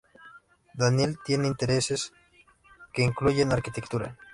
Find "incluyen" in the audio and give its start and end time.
3.03-3.51